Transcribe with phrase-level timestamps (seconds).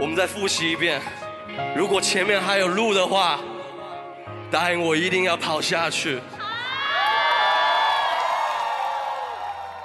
[0.00, 0.98] 我们再复习一遍。
[1.76, 3.38] 如果前面还有路的话，
[4.50, 6.18] 答应我一定要跑下去。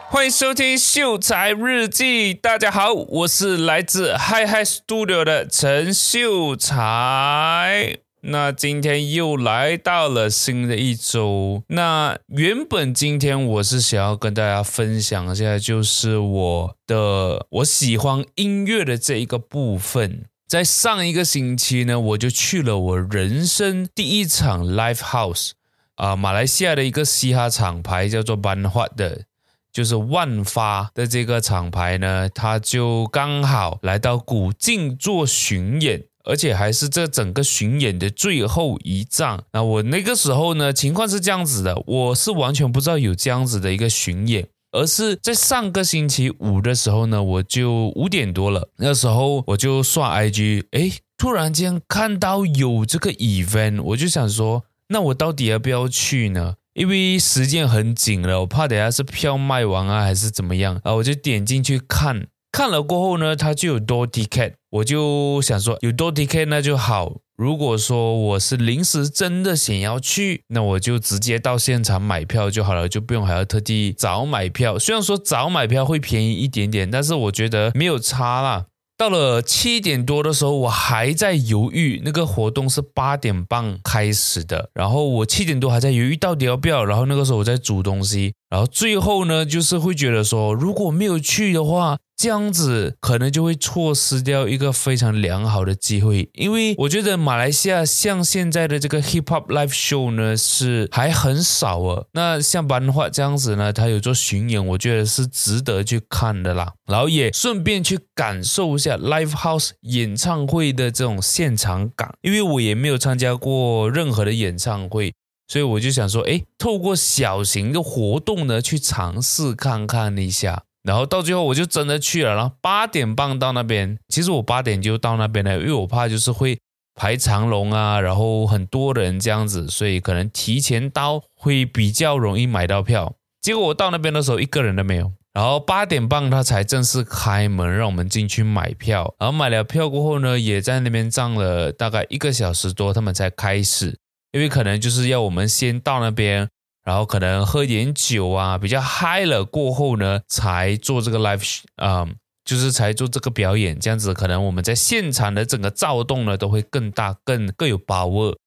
[0.09, 8.04] 欢迎收听《秀才日记》，大家好，我是来自 Hi Hi Studio 的陈秀才。
[8.27, 11.61] 那今天又来到了新的一周。
[11.67, 20.25] 那原本今天我是想要跟大家分享一下，就是我的我喜欢音乐的这一个部分。
[20.47, 25.51] 在上一个星期呢，我就去了我人生第一场 Live House
[25.95, 29.25] 啊，马来西亚的一个嘻哈厂牌叫做 Banhut 的，
[29.71, 36.05] 就是万发的这个厂牌呢，他就刚好来到古晋做巡演。
[36.25, 39.43] 而且还是这整个巡演的最后一站。
[39.53, 56.55] 那我那个时候呢，情况是这样子的，我是完全不知道有这样子的一个巡演，而是在上个星期五的时候呢，我就五点多了，那时候我就刷 IG，诶，突然间看到有这个 event，我就想说，那我到底要不要去呢？
[56.73, 60.93] 因为时间很紧了，我怕等下是票卖完啊，还是怎么样啊？
[60.95, 62.27] 我就点进去看。
[62.51, 67.13] 看了过后呢，它就有 door ticket，我就想说有 door ticket 那就好。
[67.37, 74.77] 如果说我是临时真的想要去，那我就直接到现场买票就好了，就不用还要特地早买票。
[74.77, 78.65] 虽然说早买票会便宜一点点，但是我觉得没有差啦。
[78.97, 82.01] 到了七点多的时候，我还在犹豫。
[82.03, 86.83] 那个活动是八点半开始的，然后我七点多还在犹豫到底要不要。
[86.83, 91.97] 然后那个时候我在煮东西，然后最后呢，就是会觉得说，如果没有去的话。
[92.17, 102.05] 这样子可能就会错失掉一个非常良好的机会，因为我觉得马来西亚像现在的这个 hip hop live show 呢是还很少啊。
[102.13, 106.73] 那像班花这样子呢，他有做巡演，我觉得是值得去看的啦。
[106.87, 115.13] 然后也顺便去感受一下 live house 演唱会的这种现场感，因为我也没有参加过任何的演唱会，
[115.47, 120.63] 所以我就想说，诶，透过小型的活动呢，去尝试看看一下。
[120.85, 123.97] 然后到最后我就真的去了，然后八点半到那边。
[124.07, 126.59] 其实我八点就到那边了，因为我怕就是会
[126.93, 133.15] 排长龙啊，然后很多人这样子，所以可能提前到会比较容易买到票。
[133.41, 135.11] 结果我到那边的时候一个人都没有。
[135.33, 139.13] 然后八点半他才正式开门，让我们进去买票。
[139.19, 143.97] 然后买了票过后呢，也在那边站了大概一个小时多，他们才开始，
[144.31, 146.47] 因为可能就是要我们先到那边。
[146.85, 152.15] 然后可能喝点酒啊，比较嗨了过后呢，才做这个 live，嗯，
[152.45, 158.37] 就是才做这个表演，这样子可能我们在现场的整个躁动呢都会更大，更更有把握。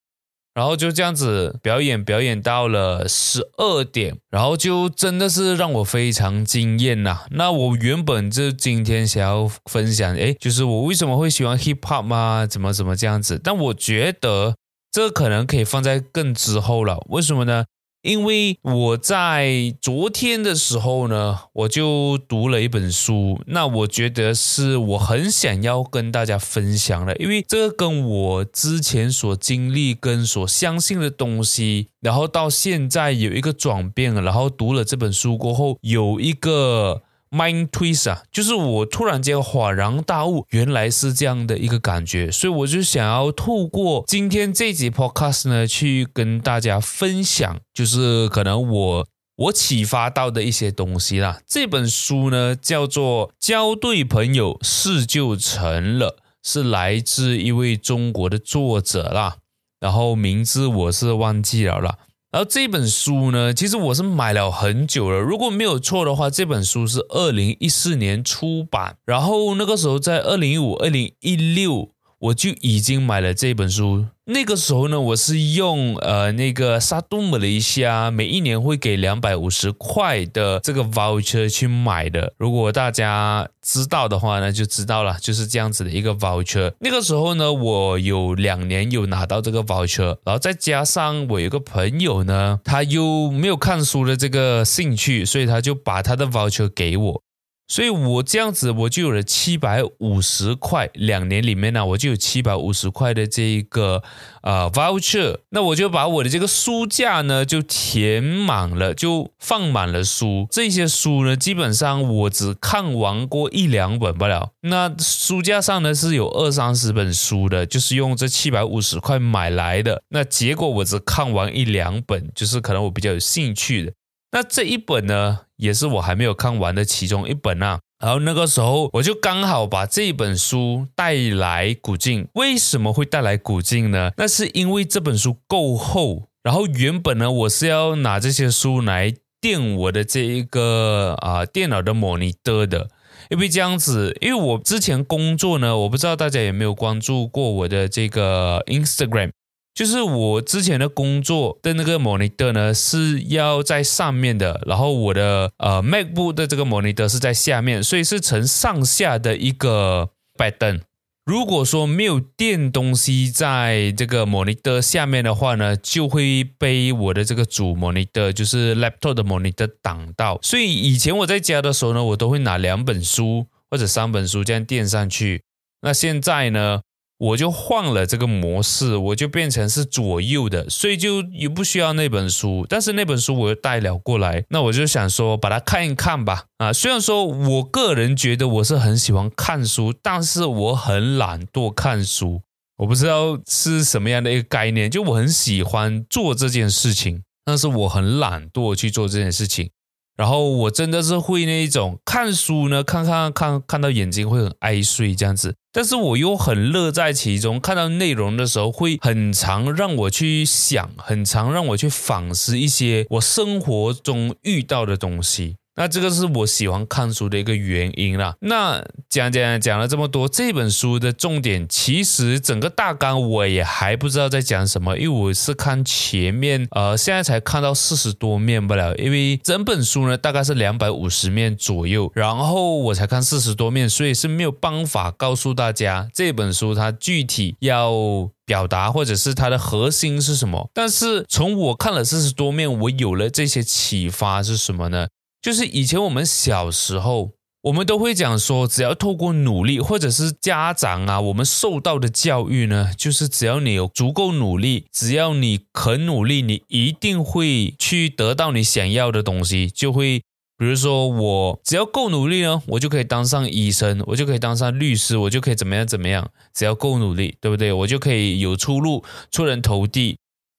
[0.54, 7.27] 然后就这样子表演，表演到了十二点，然后就真的是让我非常惊艳呐。
[7.31, 13.41] 那我原本就今天想要分享，诶，就是我为什么会喜欢 hip hop 啊，怎么怎么这样子？
[13.43, 14.56] 但我觉得
[14.91, 17.65] 这可能可以放在更之后了，为什么呢？
[18.03, 37.03] 因为我在昨天的时候呢，我就读了一本书，那我觉得是我很想要跟大家分享的，因为这个跟我之前所经历跟所相信的东西，然后到现在有一个转变了，然后读了这本书过后有一个。
[37.31, 49.06] Mind twist 啊，就是我突然间恍然大悟，原来是这样的一个感觉，所以我就想要透过今天这集 Podcast 呢，去跟大家分享，就是可能我
[49.37, 51.41] 我启发到的一些东西啦。
[51.47, 59.37] 这本书呢叫做《交对朋友，事就成了》，是来自一位中国的作者啦，
[59.78, 61.99] 然后名字我是忘记了啦。
[62.31, 65.19] 然后这本书呢，其实我是买了很久了。
[65.19, 71.91] 如果没有错的话，这本书是二零一四年出版，然后那个时候在二零一五、二零一六。
[72.18, 74.06] 我就已经买了这本书。
[74.24, 82.34] 那个时候呢，我是用呃那个沙东马来西亚每一年会给两百五十块的这个 voucher 去买的。
[82.36, 86.72] 如果大家知道的话呢，就知道了，就是这样子的一个 voucher。
[86.80, 97.22] 那个时候呢，我有两年有拿到这个 voucher，然后再加上我有个朋友呢，他又没有看书的这个兴趣，所以他就把他的 voucher 给我。
[97.68, 104.03] 所以我这样子，我就有了七百五十块，两年里面呢，我就有七百五十块的这一个
[104.42, 110.48] 呃 voucher，那我就把我的这个书架呢就填满了，就放满了书。
[110.50, 114.53] 这些书呢，基本上我只看完过一两本不了。
[114.62, 120.03] 那书架上呢是有二三十本书的，就是用这七百五十块买来的。
[120.09, 123.92] 那结果我只看完一两本，就是可能我比较有兴趣的。
[124.30, 127.80] 那这一本呢，也是我还没有看完的其中一本啊。
[127.98, 132.28] 然后那个时候我就刚好把这本书带来古晋。
[132.34, 134.13] 为什么会带来古晋呢？
[134.16, 136.28] 那是因为这本书够厚。
[136.42, 142.89] 然后原本呢，我是要拿这些书来垫我的这一个啊、电脑的 monitor 的。
[143.31, 149.33] 因为这样子，因为我之前工作呢，我不知道大家有没有关注过我的这个 Instagram。
[149.78, 160.80] 就是我之前的工作的那个 monitor 呢，是要在上面的，然后我的呃 MacBook 的这个 monitor 是在下面，所以是呈上下的一个 pattern。
[161.25, 170.41] 如果说没有垫东西在这个 monitor 下面的话呢，就会被我的这个主 monitor，就是 laptop 的 monitor 挡到。
[170.42, 175.42] 所以以前我在家的时候呢，我都会拿两本书或者三本书这样垫上去。
[175.83, 176.81] 那现在呢？
[177.18, 182.65] 我就换了这个模式，我就变成是左右的，所以就也不需要那本书。
[182.68, 186.44] 但是那本书我又带了过来，那我就想说把它看一看吧。
[186.59, 192.42] 啊，虽然说我个人觉得我是很喜欢看书，但是我很懒惰看书。
[192.76, 199.71] 我不知道是什么样的一个概念，就我很喜欢做这件事情，但是我很懒惰去做这件事情。
[200.16, 215.54] 然后我真的是会那一种看书呢，看看看看到眼睛会很爱睡这样子，但是我又很乐在其中，看到内容的时候会很常让我去想，很常让我去反思一些我生活中遇到的东西。
[215.78, 218.34] 那这个是我喜欢看书的一个原因啦。
[218.41, 240.69] 那讲讲讲了这么多，这本书的重点其实整个大纲我也还不知道在讲什么，因为我是看前面，呃，现在才看到四十多面不了，因为整本书呢大概是两百五十面左右，然后我才看四十多面，所以是没有办法告诉大家这本书它具体要表达或者是它的核心是什么。
[240.74, 245.07] 但是从我看了四十多面，我有了这些启发是什么呢？
[245.40, 247.30] 就是以前我们小时候，
[247.62, 259.68] 我们都会讲说，只要透过努力，或者是家长啊，我们受到的教育呢，就是只要你有足够努力，只要你肯努力，你一定会去得到你想要的东西。
[259.68, 260.23] 就会，
[260.56, 266.30] 比如说我只要够努力呢，我就可以当上医生，我就可以当上律师，我就可以怎么样怎么样。
[266.54, 267.73] 只要够努力，对不对？
[267.73, 270.16] 我就可以有出路，出人头地。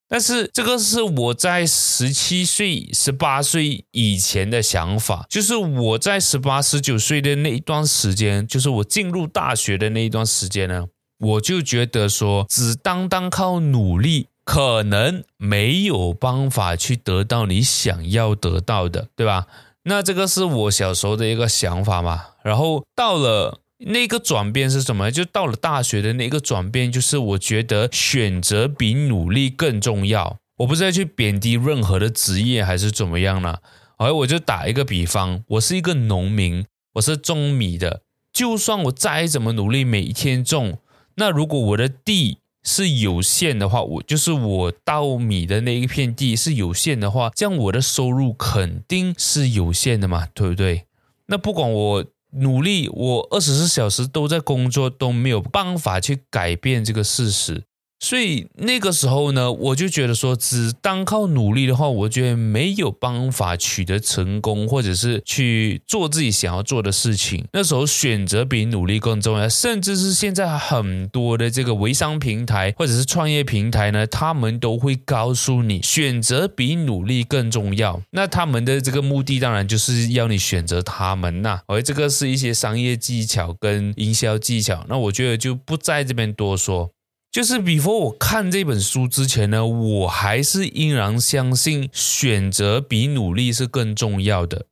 [0.09, 10.87] 但是这个是我在十七岁、十八岁以前的想法，就是我在十八、十九岁的那一段时间，就是我进入大学的那一段时间呢，
[11.19, 19.45] 我就觉得说，只单单靠努力，可能没有办法去得到你想要得到的，对吧？
[19.83, 22.25] 那这个是我小时候的一个想法嘛。
[22.43, 23.61] 然后到了。
[23.85, 25.09] 那个转变是什么？
[25.09, 30.37] 就到了大学的那个转变，就是我觉得选择比努力更重要。
[30.57, 33.59] 我不是在去贬低任何的职业还是怎么样呢？
[33.97, 36.65] 而我就打一个比方，我是一个农民，
[36.95, 38.01] 我是种米的。
[38.33, 40.79] 就算我再怎么努力，每一天种，
[41.15, 50.83] 那如果我的地是有限的话，我就是我稻米的那一片地是有限的话，这样我的收入肯定是有限的嘛，对不对？
[51.27, 52.05] 那不管我。
[52.31, 57.63] 努力，我二十四小时都在工作，都没有办法去改变这个事实。
[57.99, 67.45] 所以那个时候呢，我就觉得说，只单靠努力的话，我觉得没有办法取得成功，或者是去做自己想要做的事情。
[67.51, 78.01] 那时候选择比努力更重要，甚至是现在很多的这个微商平台或者是创业平台呢，他们都会告诉你，选择比努力更重要。
[78.11, 81.59] 那他们的这个目的当然就是要你选择他们呐。
[81.67, 86.91] 而这个是一些商业技巧跟营销技巧，那我觉得就不在这边多说。
[87.31, 94.65] 就是 before 我看这本书之前呢，我还是依然相信选择比努力是更重要的。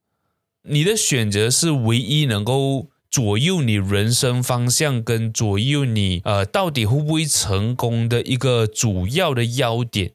[0.63, 10.13] 你的选择是唯一能够左右你人生方向跟左右你呃到底会不会成功的一个主要的要点。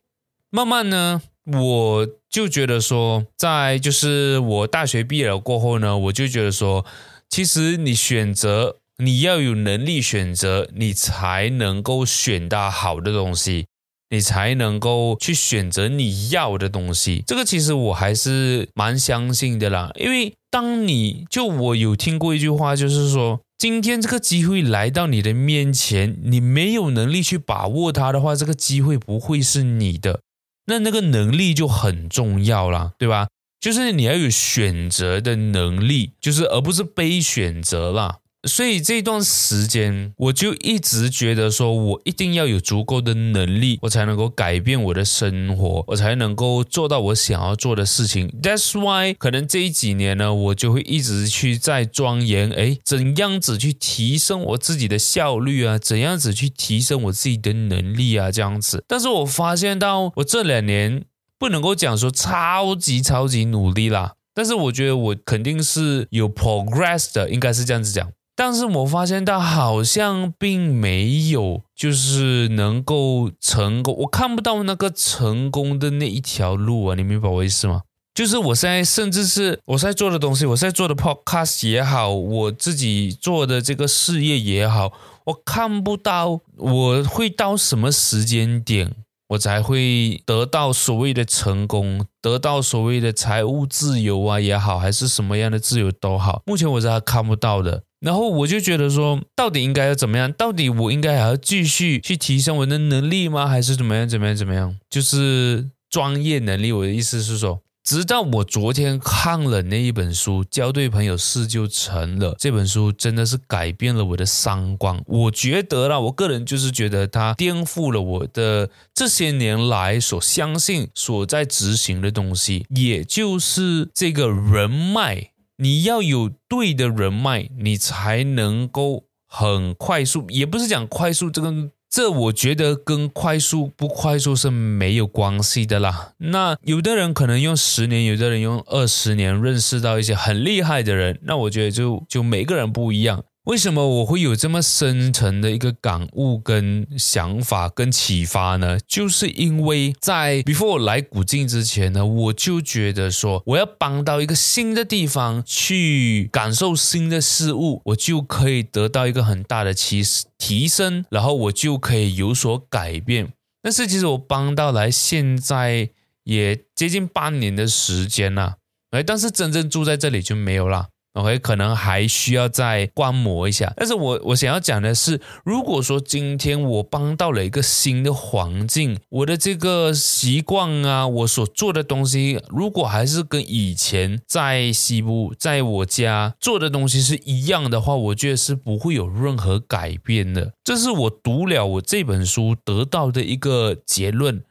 [0.51, 6.85] 慢慢呢，我就觉得说，在就是我大学毕业了过后呢，我就觉得说，
[7.29, 8.79] 其实你选择。
[8.99, 13.67] 你要有能力选择，你才能够选到好的东西，
[14.11, 17.25] 你才能够去选择你要的东西。
[17.27, 30.21] 这个其实我还是蛮相信的啦，因为当你就我有听过一句话，就是说，今天这个机会来到你的面前，你没有能力去把握它的话，这个机会不会是你的。
[30.67, 33.29] 那那个能力就很重要啦，对吧？
[33.61, 38.19] 就是你要有选择的能力，就是而不是被选择啦。
[38.49, 48.29] 所以这段时间，我就一直觉得说，我一定要有足够的能力，我才能够改变我的生活，我才能够做到我想要做的事情。
[48.43, 55.79] That's why，可能这几年呢，我就会一直去在钻研，诶，怎样子去提升我自己的效率啊？
[55.79, 58.33] 怎样子去提升我自己的能力啊？
[58.33, 58.83] 这样子。
[58.89, 61.05] 但是我发现到，我这两年
[61.39, 68.11] 不能够讲说超级超级努力啦，但是我觉得我肯定是有 progress 的，应该是这样子讲。
[68.35, 77.83] 但是我发现到好像并没有，就是能够成功，我看不到那个成功的那一条路啊，你明白我意思吗？
[78.15, 84.93] 就是我现在甚至是我在做的东西，我在做的 podcast 也好，我自己做的这个事业也好，
[85.25, 88.95] 我看不到我会到什么时间点，
[89.29, 97.83] 我才会得到所谓的成功，得到所谓的财务自由啊也好，还是什么样的自由都好，目前我是还看不到的。
[98.03, 100.33] 然后我就觉得说，到底应该要怎么样？
[100.33, 103.47] 到底我应该还要继续去提升我的能力吗？
[103.47, 104.09] 还是怎么样？
[104.09, 104.37] 怎么样？
[104.37, 104.77] 怎么样？
[104.91, 106.73] 就是专业能力。
[106.73, 115.01] 我的意思是说，直到我昨天看了那一本书《交对朋友事就成了》，这本书真的是改变了我的三观。
[115.07, 125.32] 我觉得啦，我个人就是觉得它颠覆了我的这些年来所相信、所在执行的东西，也就是这个人脉。
[125.59, 136.15] 你要有对的人脉，你才能够很快速，也不是讲快速，这个这我觉得跟快速不快速是没有关系的啦。
[136.19, 143.23] 那有的人可能用十年，有的人用二十年认识到一些很厉害的人，那我觉得就就每个人不一样。
[143.47, 148.79] 为什么我会有这么深层的一个感悟、跟想法、跟启发呢？
[148.87, 160.03] 就是因为在 before 来古晋之前呢，我就觉得说，我要搬到一个新的地方去感受新的事物，我就可以得到一个很大的提
[160.39, 163.33] 提升，然后我就可以有所改变。
[163.61, 165.91] 但是其实我搬到来现在
[166.23, 168.59] 也接近半年的时间了，
[168.93, 170.91] 哎，但是真正住在这里就没有了。
[171.15, 173.71] OK，可能还需要再观摩一下。
[173.77, 190.55] 但是我我想要讲的是，如果说今天我搬到了一个新的环境，我的这个习惯啊，我所做的东西，如果还是跟以前在西部，在我家做的东西是一样的话，我觉得是不会有任何改变的。
[190.65, 194.43] 这是我读了我这本书得到的一个结论，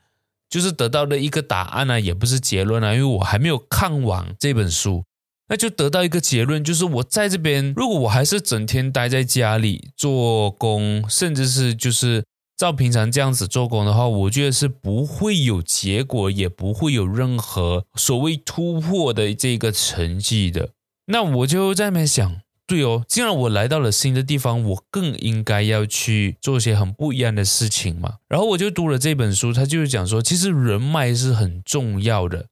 [0.47, 5.03] 就是得到的一个答案呢，也不是结论啊，因为我还没有看完这本书。
[5.51, 12.23] 那就得到一个结论，就是我在这边，如果我还是整天待在家里做工，甚至是就是
[12.55, 20.69] 照平常这样子做工的话，我觉得是不会有结果，也不会有任何所谓突破的这个成绩的。
[21.07, 28.13] 那我就在那边想，对哦，既然我来到了新的地方，我更应该要去做一些很不一样的事情嘛。
[28.29, 32.45] 然后我就读了这本书，它就是讲说，其实人脉是很重要的，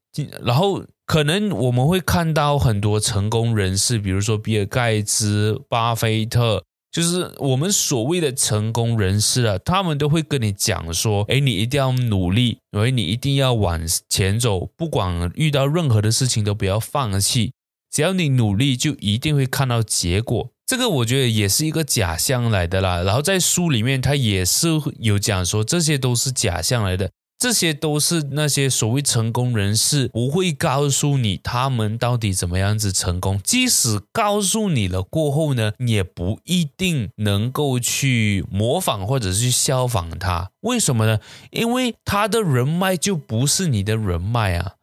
[0.44, 0.84] 然后。
[1.10, 17.54] 可能我们会看到很多成功人士，比如说比尔盖茨、巴菲特，就是我们所谓的成功人士啊，他们都会跟你讲说：“哎，你一定要努力，因为你一定要往前走，不管遇到任何的事情都不要放弃，
[17.92, 23.02] 只要你努力，就一定会看到结果。”这个我觉得也是一个假象来的啦。
[23.02, 24.68] 然后在书里面，他也是
[25.00, 27.10] 有讲说，这些都是假象来的。
[27.40, 40.52] 这些都是那些所谓成功人士不会告诉你他们到底怎么样子成功，即使告诉你了过后呢，也不一定能够去模仿或者是去效仿他。
[40.60, 41.20] 为什么呢？
[41.52, 44.74] 因为他的人脉就不是你的人脉啊，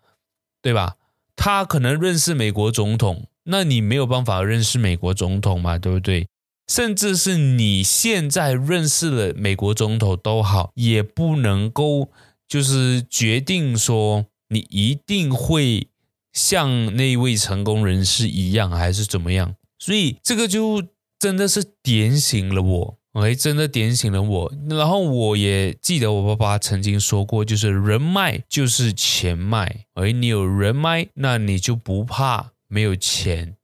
[0.63, 0.95] 对吧？
[1.37, 6.27] 他可能认识美国总统，那你没有办法认识美国总统嘛，对不对？
[6.67, 12.09] 甚至是你现在认识了美国总统都好，也不能够。
[12.49, 15.89] 就是决定说你一定会
[16.33, 19.55] 像那位成功人士一样，还是怎么样？
[19.79, 20.83] 所以这个就
[21.19, 24.53] 真的是点醒了我哎真的点醒了我。
[24.69, 33.57] 然后我也记得我爸爸曾经说过，就是人脉就是钱脉，而你有人脉，那你就不怕没有钱。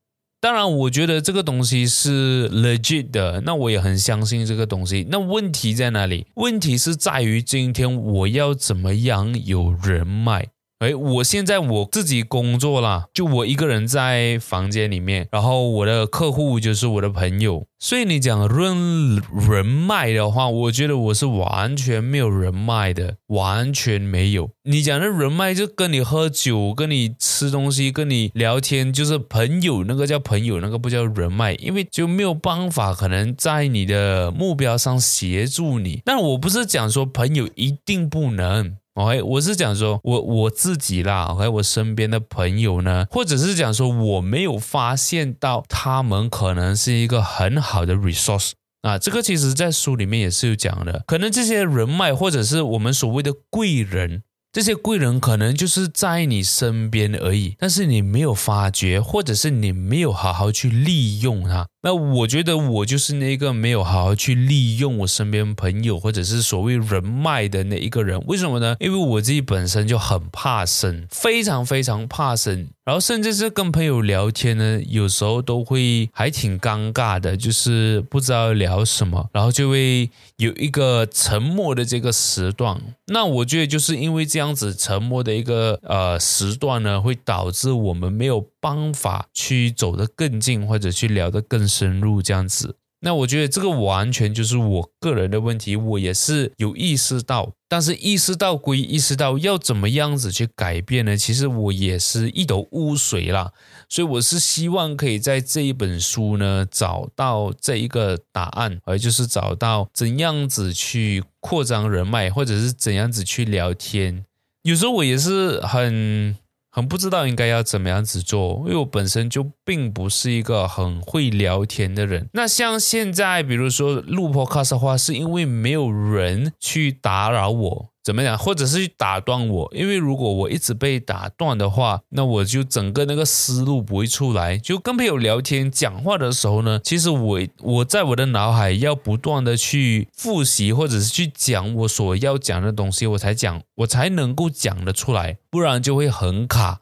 [0.42, 5.06] 当然，我觉得这个东西是 legit 的，那我也很相信这个东西。
[5.08, 6.26] 那问题在哪里？
[6.34, 10.49] 问题是在于今天我要怎么样有人脉？
[10.82, 24.50] 哎，我现在我自己工作啦，就我一个人在房间里面，然后我的客户就是我的朋友，所以你讲论人脉的话，我觉得我是完全没有人脉的，完全没有。
[24.64, 36.02] 你讲的人脉就跟你喝酒、跟你吃东西、跟你聊天，就是朋友，那个叫朋友，那个不叫人脉，因为就没有办法可能在你的目标上协助你。
[36.04, 38.78] 但我不是讲说朋友一定不能。
[38.94, 54.22] OK，我是讲说，我我自己啦，OK，我身边的朋友呢，或者是讲说，我没有发现到他们可能是一个很好的 resource 啊，这个其实在书里面也是有讲的，可能这些人脉或者是我们所谓的贵人。
[54.52, 61.66] 这些贵人可能就是在你身边而已，但是你没有发觉，或者是你没有好好去利用它。
[61.84, 68.20] 那我觉得我就是那个没有好好去利用我身边朋友或者是所谓人脉的那一个人。
[68.26, 68.76] 为什么呢？
[68.78, 72.68] 因为我自己本身就很怕生，非常非常怕生。
[72.84, 82.80] 然后甚至是跟朋友聊天呢，有时候都会还挺尴尬的，就是不知道聊什么，然后就会有一个沉默的这个时段。
[83.06, 92.76] 那我觉得就是因为这样子沉默的一个呃时段呢，会导致我们没有方法去走得更近，或者去聊得更深入这样子。
[93.04, 101.16] 那我觉得这个完全就是我个人的问题，我也是有意识到，但是意识到归意识到，要怎么样子去改变呢？
[101.16, 103.50] 其实我也是一头雾水啦，
[103.88, 114.25] 所以我是希望可以在这一本书呢找到这一个答案，而就是找到怎样子去扩张人脉，或者是怎样子去聊天。
[114.62, 116.37] 有时候我也是很。
[116.75, 122.31] 很不知道应该要怎么样子做，因为我本身就并不是一个很会聊天的人。
[122.33, 127.91] 那像现在，比如说录 podcast 的话，是因为没有人去打扰我。
[128.02, 128.37] 怎么讲？
[128.37, 129.73] 或者是去打断我？
[129.73, 134.59] 因为如果我一直被打断的话，那我就整个那个思路不会出来。
[134.59, 146.80] 就跟朋友聊天讲话的时候呢，其实我我在我的脑海要不断的去复习，或者是去讲我所要讲的东西，我才讲，我才能够讲得出来，不然就会很卡。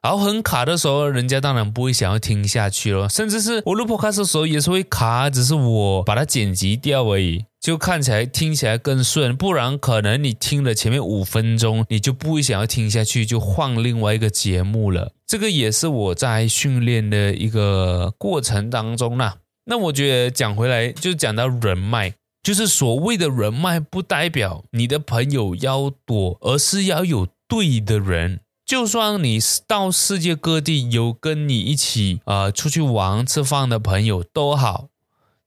[0.00, 3.08] 然后很卡的时候，人家当然不会想要听下去了。
[3.08, 7.44] 甚至是我录 podcast 的时候也是会卡，只是我把它剪辑掉而已。
[7.60, 15.12] 就看起来听起来更顺，不然可能你听了前面五分钟，你就不会想要听下去，就换另外一个节目了。
[15.26, 19.38] 这个也是我在训练的一个过程当中啦。
[19.66, 22.14] 那我觉得讲回来，就讲到人脉，
[22.44, 28.38] 就是所谓的人脉，不代表你的朋友要多，而是要有对的人。
[28.68, 34.88] 就算你到世界各地有跟你一起啊、呃、出去玩吃饭的朋友都好，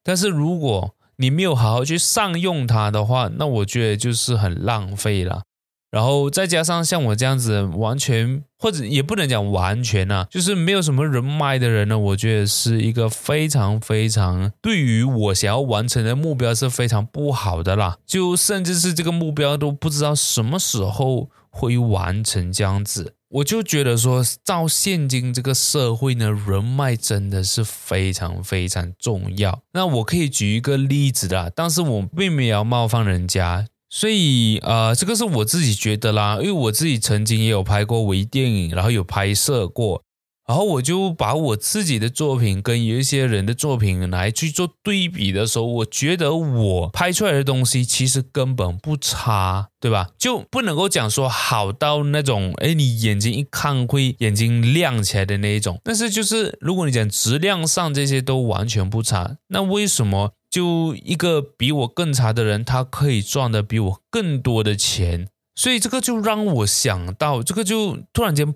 [0.03, 5.43] 但是如果你没有好好去善用它的话，那我觉得就是很浪费了。
[5.91, 17.97] 然后再加上像我这样子完全或者也不能讲完全啊，就是没有什么人脉的人呢，我觉得是一个非常非常对于我想要完成的目标是非常不好的啦。
[18.03, 23.13] 就甚至是这个目标都不知道什么时候会完成这样子。
[23.29, 29.61] 我就觉得说，照现今这个社会呢，人脉真的是非常非常重要。
[29.71, 40.03] 那我可以举一个例子的，但是我并没有冒犯人家，所以呃，这个是我自己觉得啦，因为我自己曾经也有拍过微电影，然后有拍摄过。
[40.47, 50.10] 然后我就把我自己的作品跟有一些人的作品来去做对比的时候，我觉得我拍出来的东西其实根本不差，对吧？
[50.17, 55.80] 就不能够讲说好到那种，哎，你眼睛一看会眼睛亮起来的那一种。
[55.84, 65.30] 但是就是如果你讲质量上这些都完全不差，那为什么就一个比我更差的人，他可以赚的比我更多的钱？
[65.56, 68.54] 所以这个就让我想到，这个就突然间。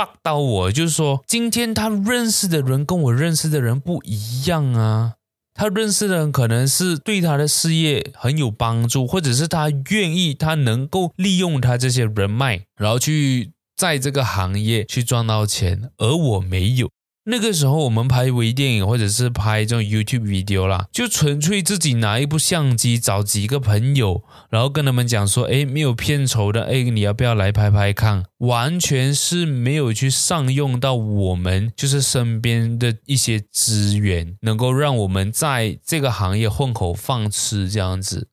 [0.00, 5.14] Bug 到我，就是说，今天他认识的人跟我认识的人不一样啊。
[5.52, 16.88] 他认识的人可能是对他的事业很有帮助，或者是他愿意，他能够利用他这些人脉，然后去在这个行业去赚到钱，而我没有。
[17.24, 28.24] 那个时候我们拍微电影或者是拍这种 YouTube video 啦，就纯粹自己拿一部相机，找几个朋友，然后跟他们讲说，哎，没有片酬的，哎，你要不要来拍拍看？
[28.38, 38.28] 完全是没有去上用到我们就是身边的一些资源，能够让我们在这个行业混口饭吃这样子。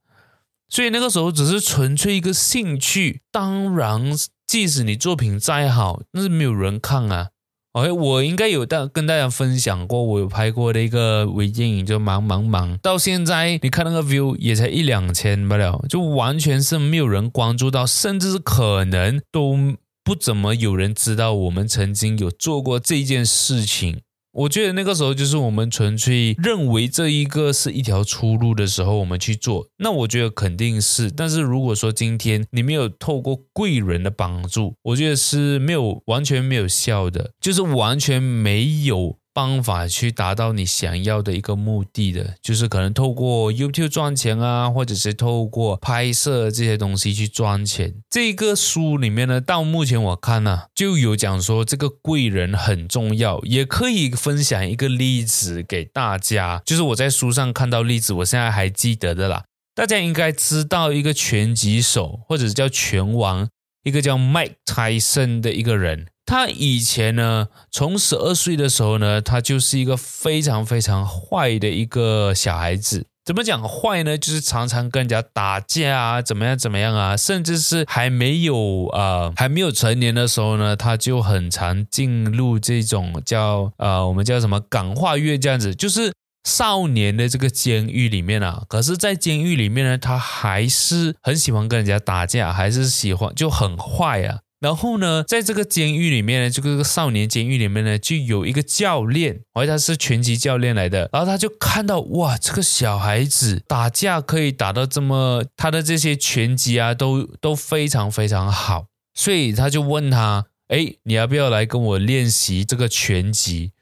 [0.69, 3.21] 所以那个时候只是纯粹一个兴趣。
[3.32, 4.13] 当然，
[4.45, 7.30] 即使你作品再好，那是没有人看啊。
[7.77, 19.55] OK，我应该有大跟大家分享过，我有拍过的一个微电影，就忙忙忙，到现在你看那个 view 也才一两千不了，就完全是没有人关注到，甚至是可能都
[20.03, 23.99] 不怎么有人知道我们曾经有做过这件事情。
[24.38, 29.67] 我觉得那个时候就是我们纯粹认为这一个是一条出路的时候，我们去做。
[29.78, 31.10] 那我觉得肯定是。
[31.10, 39.17] 但是如果说今天你没有透过贵人的帮助，我觉得是没有完全没有效的，就是完全没有。
[39.38, 47.93] 方法去达到你想要的一个目的的，就是可能透过 YouTube 赚钱啊，或者是透过拍摄这些东西去赚钱。
[48.10, 59.43] 这个书里面呢，到目前我看呢，就有讲说这个贵人很重要，也可以分享一个例子给大家，就是我在书上看到例子，我现在还记得的啦。
[59.76, 63.47] 大家应该知道一个拳击手，或者是叫拳王，
[63.84, 66.08] 一个叫 Mike Tyson 的一个人。
[66.27, 73.07] 他以前呢，从十二岁的时候呢，他就是一个非常非常坏的一个小孩子。
[73.25, 74.17] 怎么讲坏呢？
[74.17, 86.13] 就是常常跟人家打架啊，怎么样怎么样啊，甚至是还没有呃还没有成年的时候呢，他就很常进入这种叫呃我们叫什么感化院这样子，就是
[86.45, 88.63] 少年的这个监狱里面啊。
[88.69, 94.39] 可是，在监狱里面呢，他还是很喜欢跟人家打架，还是喜欢就很坏啊。
[94.60, 101.08] 然后呢，在这个监狱里面呢，这个少年监狱里面呢，就有一个教练，而他是拳击教练来的。
[101.13, 108.88] 然后他就看到哇，这个小孩子打架可以打到这么，他的这些拳击啊，都都非常非常好。
[109.13, 113.74] 所以他就问他，哎，你要不要来跟我练习这个拳击？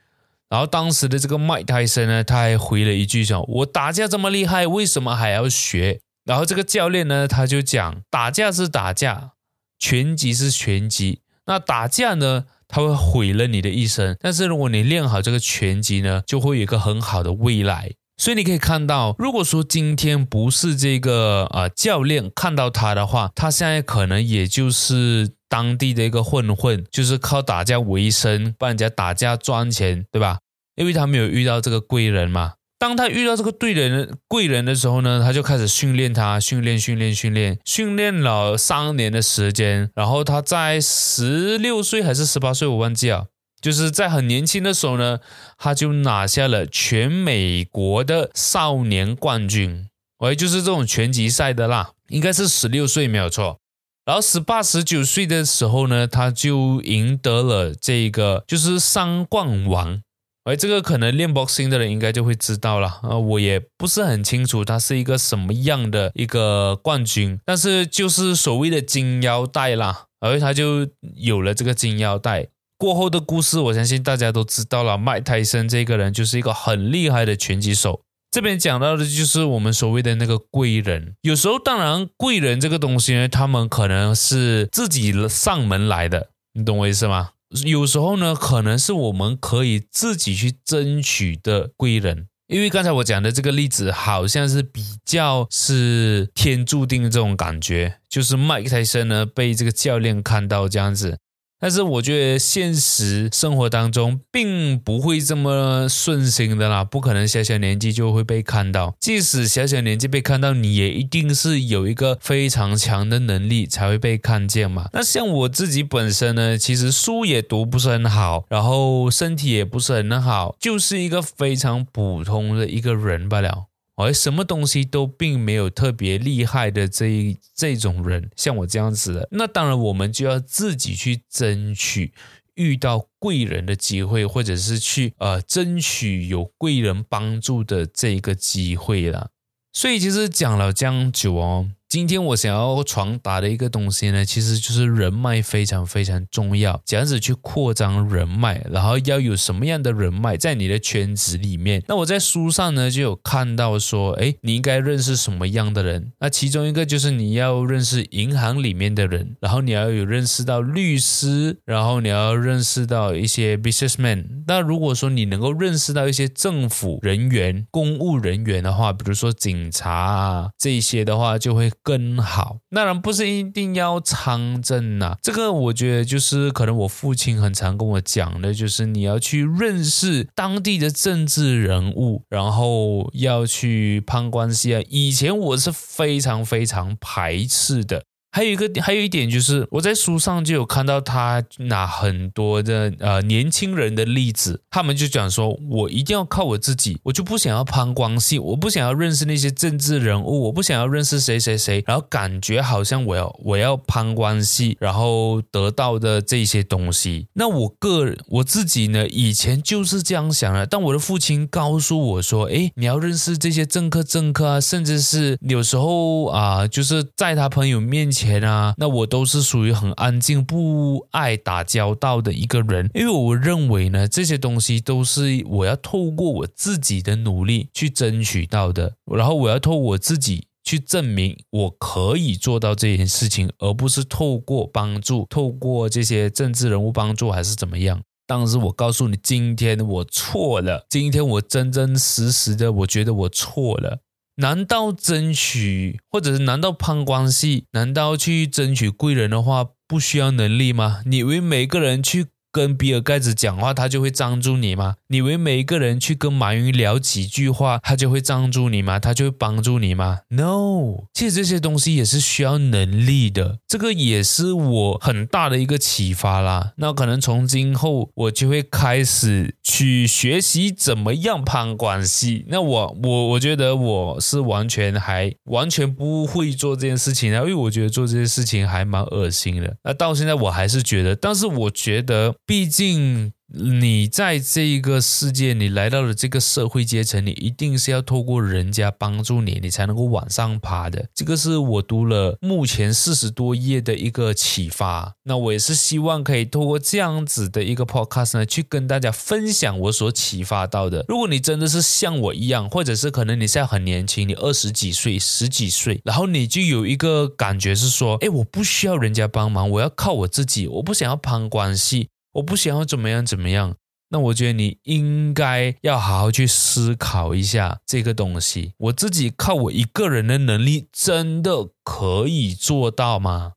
[0.50, 9.32] 然后当时的这个麦泰森呢，他还回了一句说：“我打架这么厉害，为什么还要学？”然后这个教练呢，他就讲：“打架是打架。”
[9.80, 14.16] 拳击是拳击，那打架呢，它会毁了你的一生。
[14.20, 17.94] 但是如果你练好这个拳击呢，就会有一个很好的未来。
[18.18, 30.40] 所以你可以看到，如果说今天不是这个呃教练看到他的话，他现在可能也就是当地的一个混混，就是靠打架为生，帮人家打架赚钱，对吧？
[30.76, 32.54] 因为他没有遇到这个贵人嘛。
[32.78, 39.90] 当他遇到这个对人贵人的时候呢，他就开始训练他，训练训练训练，训练了三年的时间。
[39.96, 43.28] 然后他在十六岁还是十八岁，我忘记了，
[43.62, 45.20] 就是在很年轻的时候呢，
[45.58, 49.88] 他就拿下了全美国的少年冠军，
[50.20, 53.60] 喂，就是这种拳击赛的啦，应该是十六岁没有错。
[54.06, 60.02] 然后十八十九岁的时候呢，他就赢得了这个就是三冠王。
[60.46, 72.48] 而这个可能练 boxing 的人应该就会知道了啊，我也不是很清楚他是一个什么样的一个冠军，但是就是所谓的金腰带啦，而他就有了这个金腰带。
[72.78, 74.98] 过后的故事，我相信大家都知道了。
[74.98, 78.02] 麦泰森这个人就是一个很厉害的拳击手。
[78.30, 81.16] 这边讲到的就是我们所谓的那个贵人。
[81.22, 87.30] 有时候，当然贵人这个东西呢，他们可能是自己上门来的，你懂我意思吗？
[87.64, 101.18] 有时候呢，可能是我们可以自己去争取的贵人，因为刚才我讲的这个例子，好像是比较是天注定的这种感觉，就是麦克泰森呢被这个教练看到这样子。
[101.60, 108.96] 但是我觉得现实生活当中并不会这么顺心的啦，不可能小小年纪就会被看到。
[109.00, 114.90] 即使小小年纪被看到，你也一定是有一个非常强的能力才会被看见嘛。
[114.94, 123.66] 那像我自己本身呢，其实书也读不是很好，然后身体也不是很好，就是一个非常普通的一个人罢了。
[123.96, 132.14] 而什么东西都并没有特别厉害的这一这种人，像我这样子的，那当然我们就要自己去争取
[132.56, 139.30] 遇到贵人的机会，或者是去呃争取有贵人帮助的这个机会了。
[139.74, 141.70] 所以其实讲了这样久哦。
[141.96, 151.82] 今天我想要传达的一个东西呢，其实就是人脉非常非常重要，怎样子去扩张人脉，然后要有什么样的人脉在你的圈子里面。
[151.88, 156.12] 那我在书上呢就有看到说，哎，你应该认识什么样的人？
[156.20, 164.26] 那其中一个就是你要认识银行里面的人，然后你要有认识到律师，然后你要认识到一些 businessman。
[164.48, 171.72] 那如果说你能够认识到一些政府人员、公务人员的话，比如说警察啊这些的话，就会。
[171.86, 175.16] 更好，当然不是一定要参政呐。
[175.22, 184.82] 这个我觉得就是可能我父亲很常跟我讲的，就是你要去认识当地的政治人物，然后要去攀关系啊。
[184.90, 188.04] 以前我是非常非常排斥的。
[188.36, 207.28] 还有一个，还有一点就是，我在书上就有看到他拿很多的呃年轻人的例子，他们就讲说，我一定要靠我自己，我就不想要攀关系，我不想要认识那些政治人物，我不想要认识谁谁谁，然后感觉好像我要我要攀关系，然后得到的这些东西。
[207.36, 218.25] 那我个人我自己呢，以前就是这样想的，但我的父亲告诉我说，诶，你要认识这些政客政客啊，甚至是有时候啊，就是在他朋友面前。
[218.26, 238.02] 前啊，那我都是属于很安静、不爱打交道的一个人，因为我认为呢，这些东西都是我要透过我自己的努力去争取到的，然后我要透过我自己去证明我可以做到这件事情，而不是透过帮助、透过这些政治人物帮助还是怎么样。
[238.28, 244.00] 但是我告诉你，今天我错了，今天我真真实实的，我觉得我错了。
[244.38, 251.02] 难道争取，或者是难道攀关系，难道去争取贵人的话，不需要能力吗？
[251.06, 254.96] 你以为每个人去跟比尔盖茨讲话，他就会赞助你吗？
[255.08, 259.00] 你以为每一个人去跟马云聊几句话，他就会赞助你吗？
[259.00, 263.60] 他就会帮助你吗？No，其实这些东西也是需要能力的。
[263.68, 266.74] 这个也是我很大的一个启发啦。
[266.78, 272.46] 那可能从今后我就会开始去学习怎么样攀关系。
[272.48, 279.76] 那我我我觉得我是完全还完全不会做这件事情的，因为我觉得做这件事情还蛮恶心的。
[279.84, 282.34] 那到现在我还是觉得，但是我觉得。
[282.48, 291.08] 毕竟，你在这一个世界，你来到了这个社会阶层，你一定是要透过人家帮助你，你才能够往上爬的。
[291.14, 295.16] 这个是我读了目前四十多页的一个启发。
[295.24, 301.06] 那我也是希望可以透过这样子的一个 podcast 呢，去跟大家分享我所启发到的。
[301.08, 312.10] 如果你真的是像我一样，或者是可能你现在很年轻，你二十几岁、十几岁，然后你就有一个感觉是说，哎，我不需要人家帮忙，我要靠我自己，我不想要攀关系。
[312.36, 313.76] 我不想要怎么样怎么样，
[314.10, 318.74] 那我觉得你应该要好好去思考一下这个东西。
[318.78, 323.54] 我自己靠我一个人的能力真的可以做到吗？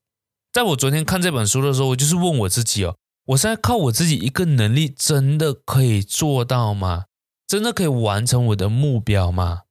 [0.53, 7.05] 在我昨天看这本书的时候，我就是问我自己哦，我现在靠我自己一个能力真的可以做到吗？
[7.47, 9.63] 真的可以完成我的目标吗？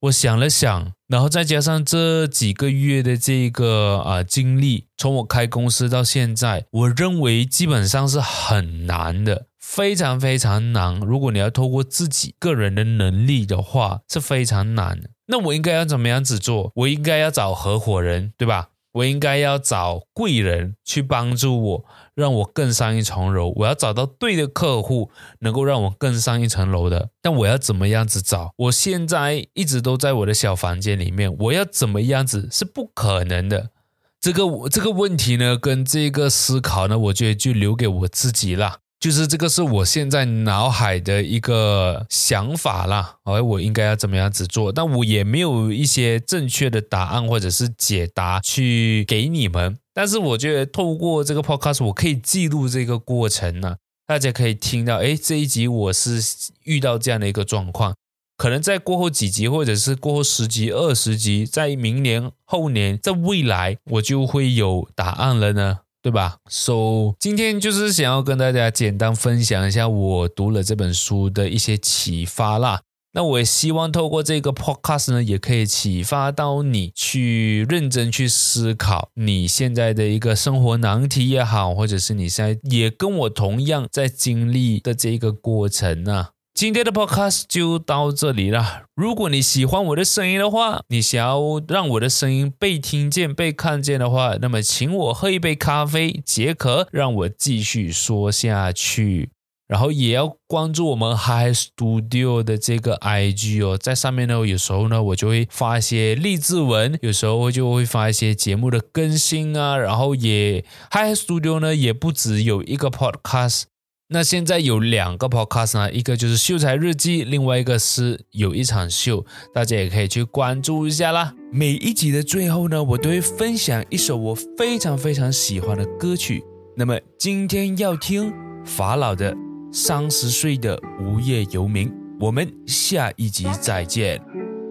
[0.00, 10.98] 我想了想，然后再加上这几个月的这个啊经历，从我开公司到现在，我认为基本上是很难的，非常非常难。
[11.00, 15.00] 如果你要透过自己个人的能力的话，是非常难。
[15.28, 16.72] 那我应该要怎么样子做？
[16.74, 18.70] 我应该要找合伙人，对吧？
[18.96, 23.52] 我应该要找贵人去帮助我，让我更上一层楼。
[23.56, 27.10] 我要找到对的客户，能够让我更上一层楼的。
[27.20, 28.52] 但我要怎么样子找？
[28.56, 33.70] 我现在一直都在我的小房间里面，我要怎么样子是不可能的。
[34.18, 38.78] 这个这个问题呢，跟这个思考呢，我觉得就留给我自己了。
[38.98, 44.72] 就是这个是我现在脑海的一个想法啦，而我应该要怎么样子做？
[44.72, 49.76] 但我也没有一些正确的答案或者是解答去给你们。
[49.92, 56.20] 但是我觉得透过这个 podcast，我可以记录这个过程呢，大家可以听到，诶，这一集我是
[56.64, 57.94] 遇到这样的一个状况，
[58.36, 65.80] 可能在过后几集，或者是过后十集、二十集，在明年、后年，在未来，我就会有答案了呢。
[66.06, 72.82] 对吧？So，今天就是想要跟大家简单分享一下我读了这本书的一些启发啦。
[73.14, 86.28] 那我也希望透过这个 podcast 呢，也可以启发到你去认真去思考你现在的一个生活难题也好，或者是你现在也跟我同样在经历的这个过程呢。
[86.56, 88.84] 今天的 podcast 就到这里了。
[88.94, 91.38] 如果你喜欢我的声音的话，你想要
[91.68, 99.28] 让我的声音被听见、被看见的话，那么请我喝一杯咖啡解渴，让我继续说下去。
[99.68, 109.76] 然后也要关注我们 Hyhy Studio 的这个 IG 哦，在上面呢，有时候呢我就会发一些励志文，有时候就会发一些节目的更新啊。
[109.76, 113.64] 然后也 Hyhy Studio 呢也不只有一个 podcast。
[114.08, 121.34] 那现在有两个 podcast 呢，一个就是秀才日记，另外一个是有一场秀，大家也可以去关注一下啦。
[121.50, 126.44] 每一集的最后呢，我都会分享一首我非常非常喜欢的歌曲。
[126.76, 128.32] 那么今天要听
[128.64, 129.34] 法老的
[129.72, 131.88] 《三十岁的无业游民》，
[132.20, 134.20] 我们下一集再见，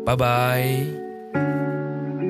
[0.06, 0.62] 拜拜。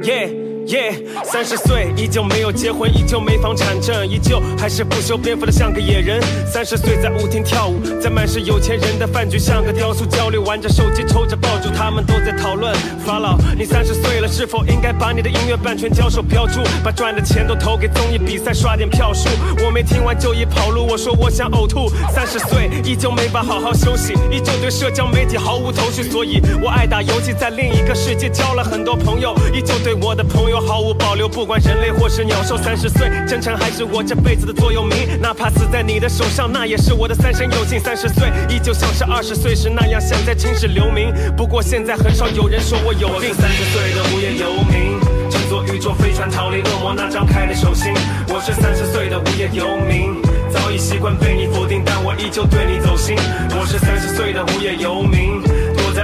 [0.03, 0.54] 耶。
[0.67, 0.91] 耶，
[1.23, 6.19] 三十岁依旧没有结婚，依旧没房产证，依旧还是不修边幅的像个野人。
[6.47, 12.73] 三十岁在舞厅跳舞，在满是有钱人的饭局，像个雕塑，交流玩着手机，抽着爆竹，他们都在讨论。
[13.05, 19.29] 法老，你三十岁了，是否应该把你的音乐版权交手标注，把赚的钱都投给综艺比赛，刷点票数？
[19.63, 21.89] 我没听完就已跑路，我说我想呕吐。
[22.11, 30.54] 三十岁依旧没法好好休息，依旧对社交媒体毫无头绪，所以我爱打游戏，在另一个世界交了很多朋友，依旧对我的朋友。
[30.59, 32.55] 毫无保留，不管人类或是鸟兽。
[32.57, 35.19] 三十岁，真诚还是我这辈子的座右铭。
[35.21, 37.79] 哪怕死在你的手上，那也是我的三生有幸。
[37.79, 41.13] 三十岁，依旧像是二十岁时那样，想在青史留名。
[41.37, 43.33] 不过现在很少有人说我有病。
[43.33, 47.93] 三十岁的无业游民，乘坐宇宙飞船逃离恶魔那张开的手心。
[48.29, 50.15] 我是三十岁的无业游民，
[50.49, 53.15] 早已习惯被你否定，但我依旧对你走心。
[53.59, 55.41] 我是三十岁的无业游民。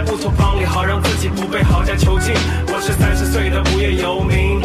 [0.06, 2.34] 乌托邦里，好让自己不被豪宅囚禁。
[2.68, 4.60] 我是三十岁的无业游民。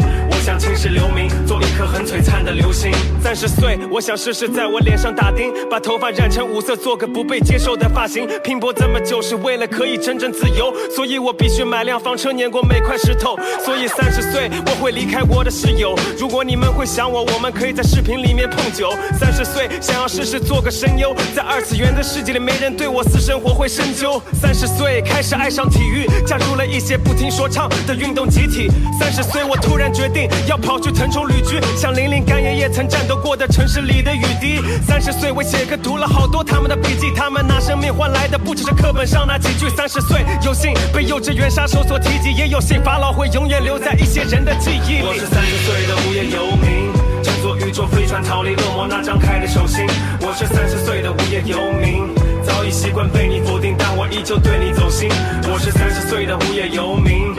[0.47, 2.89] 想青史留名，做一颗很璀璨的流星。
[3.21, 8.25] 三十岁，我想试试在我脸上打钉，把头发染成五色，做个不被接受的发型。
[8.45, 13.37] 拼搏这么久，是为了可以真正自由，所以我必须买辆房车，碾过每块石头。
[13.61, 15.93] 所以三十岁，我会离开我的室友。
[16.17, 18.93] 如果你们会想我，我们可以在视频里面碰酒。
[19.19, 24.21] 三十岁，想要试试做个声优，在二次元的世界里，没人对我私生活会深究。
[24.31, 28.71] 三十岁，开始爱上体育，加入了一些不听说唱的运动集体。
[28.97, 30.29] 三十岁，我突然决定。
[30.47, 34.61] 要跑去腾冲旅居，像林林干爷爷曾战斗过的城市里的雨滴。
[34.85, 39.69] 三十岁，我写歌读了好多他们的笔记，他们拿生命换来的不只是课本上那几句。
[39.69, 45.03] 三十岁，有幸被幼稚园杀手所提及，也有幸法老会永远留在一些人的记忆里。
[45.03, 46.91] 我是三十岁的无业游民，
[47.23, 49.85] 乘坐宇宙飞船逃离恶魔那张开的手心。
[50.21, 52.09] 我是三十岁的无业游民，
[52.43, 55.09] 早已习惯被你否定，但我依旧对你走心。
[55.51, 57.36] 我是三十岁的无业游民。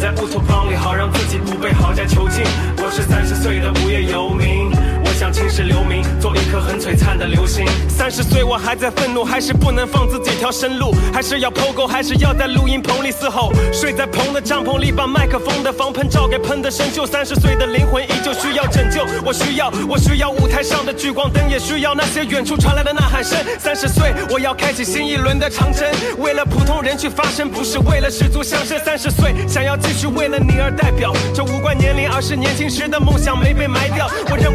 [0.00, 2.42] 在乌托邦里，好让自己不被豪宅囚禁。
[2.78, 4.72] 我是三十岁的无业游民。
[5.20, 7.66] 想青史留名，做一颗很璀璨的流星。
[7.90, 10.94] 三十岁我还在愤怒，还是不能放自己条生路？
[11.12, 13.52] 还是要 POGO，还是要在录音棚里嘶吼？
[13.70, 17.06] 睡在棚的帐篷里，把麦克风的防喷罩给喷得生锈。
[17.06, 23.36] 三十岁的灵魂依旧需要拯救，我需要，我需要舞台上的聚光灯，也需要那些远处传来的呐喊声。
[23.58, 28.78] 三十岁我要开启新一轮的长征，为了普通人去发声，不是为了世俗相声。
[28.86, 34.08] 三十岁想要继续为了你而代表，这无关年龄，而是年轻时的梦想没被埋掉。
[34.30, 34.49] 我认。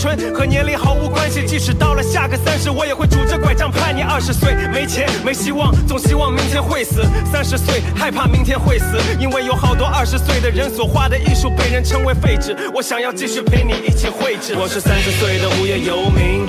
[0.00, 4.54] 春和年龄毫无关系，即使到了下个三十，我也会拄着拐杖盼你二十岁。
[4.72, 7.04] 没钱没希望，总希望明天会死。
[7.30, 12.56] 三十岁害怕明天会死，因为有好多二十岁的人所画的艺术被人称为废纸。
[12.74, 14.54] 我想要继续陪你一起绘制。
[14.56, 16.46] 我是三十岁的无业游民，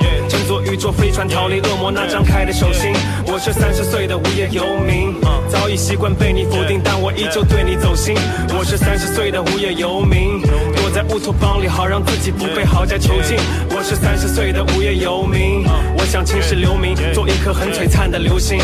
[0.52, 2.92] 坐宇宙飞船逃离恶魔那张开的手心。
[3.26, 5.14] 我是三十岁的无业游民，
[5.48, 8.14] 早已习惯被你否定，但我依旧对你走心。
[8.50, 10.42] 我是三十岁的无业游民，
[10.76, 13.38] 躲在乌托邦里，好让自己不被豪宅囚禁。
[13.70, 15.64] 我是三十岁的无业游民，
[15.96, 18.58] 我想青史留名，做一颗很璀璨的流星。